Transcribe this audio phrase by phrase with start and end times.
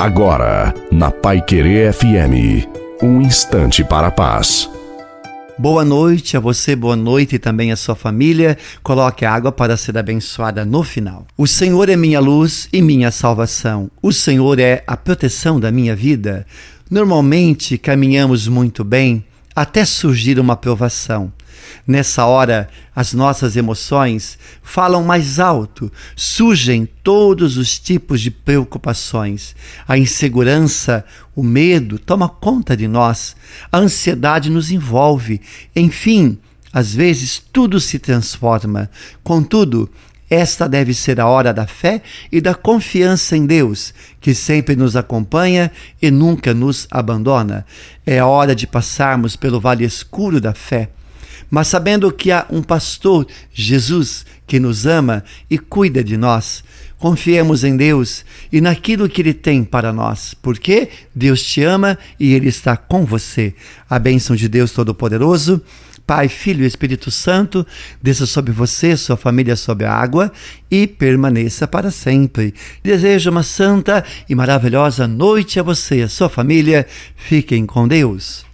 [0.00, 2.66] Agora, na Pai Querer FM,
[3.02, 4.66] um instante para a paz.
[5.58, 8.56] Boa noite a você, boa noite e também a sua família.
[8.82, 11.26] Coloque a água para ser abençoada no final.
[11.36, 13.90] O Senhor é minha luz e minha salvação.
[14.00, 16.46] O Senhor é a proteção da minha vida.
[16.90, 19.22] Normalmente caminhamos muito bem
[19.54, 21.30] até surgir uma provação.
[21.86, 29.54] Nessa hora, as nossas emoções falam mais alto, surgem todos os tipos de preocupações.
[29.88, 33.34] A insegurança, o medo toma conta de nós,
[33.72, 35.40] a ansiedade nos envolve.
[35.74, 36.38] Enfim,
[36.72, 38.90] às vezes tudo se transforma.
[39.24, 39.90] Contudo,
[40.30, 44.94] esta deve ser a hora da fé e da confiança em Deus, que sempre nos
[44.94, 47.66] acompanha e nunca nos abandona.
[48.06, 50.90] É a hora de passarmos pelo vale escuro da fé
[51.50, 56.64] mas sabendo que há um pastor, Jesus, que nos ama e cuida de nós.
[56.98, 62.34] Confiemos em Deus e naquilo que Ele tem para nós, porque Deus te ama e
[62.34, 63.54] Ele está com você.
[63.88, 65.62] A bênção de Deus Todo-Poderoso,
[66.10, 67.64] Pai, Filho e Espírito Santo,
[68.02, 70.32] desça sobre você, sua família, sobre a água
[70.68, 72.52] e permaneça para sempre.
[72.82, 76.84] Desejo uma santa e maravilhosa noite a você e a sua família.
[77.14, 78.49] Fiquem com Deus.